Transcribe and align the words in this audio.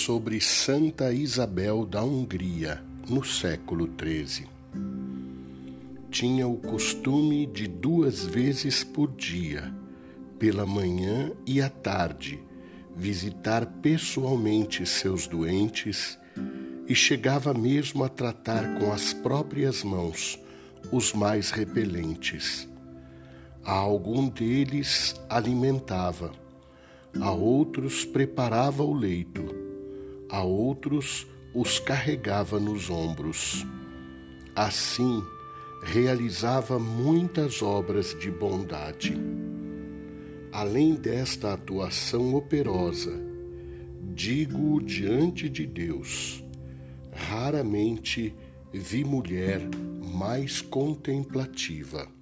sobre 0.00 0.40
Santa 0.40 1.12
Isabel 1.12 1.84
da 1.84 2.02
Hungria, 2.02 2.82
no 3.06 3.22
século 3.22 3.86
XIII. 3.86 4.46
Tinha 6.10 6.48
o 6.48 6.56
costume 6.56 7.44
de 7.44 7.66
duas 7.66 8.24
vezes 8.24 8.82
por 8.82 9.12
dia, 9.12 9.70
pela 10.38 10.64
manhã 10.64 11.30
e 11.46 11.60
à 11.60 11.68
tarde, 11.68 12.40
visitar 12.96 13.66
pessoalmente 13.82 14.86
seus 14.86 15.26
doentes 15.26 16.18
e 16.88 16.94
chegava 16.94 17.52
mesmo 17.52 18.02
a 18.02 18.08
tratar 18.08 18.78
com 18.78 18.90
as 18.90 19.12
próprias 19.12 19.84
mãos 19.84 20.40
os 20.90 21.12
mais 21.12 21.50
repelentes. 21.50 22.66
A 23.62 23.74
algum 23.74 24.30
deles 24.30 25.14
alimentava, 25.28 26.32
a 27.20 27.30
outros 27.32 28.06
preparava 28.06 28.82
o 28.82 28.94
leito, 28.94 29.49
a 30.30 30.42
outros 30.42 31.26
os 31.54 31.78
carregava 31.78 32.60
nos 32.60 32.88
ombros. 32.88 33.66
Assim, 34.54 35.22
realizava 35.82 36.78
muitas 36.78 37.62
obras 37.62 38.16
de 38.18 38.30
bondade. 38.30 39.16
Além 40.52 40.94
desta 40.94 41.52
atuação 41.54 42.34
operosa, 42.34 43.12
digo 44.14 44.80
diante 44.82 45.48
de 45.48 45.66
Deus, 45.66 46.44
raramente 47.12 48.34
vi 48.72 49.04
mulher 49.04 49.60
mais 50.02 50.60
contemplativa. 50.60 52.19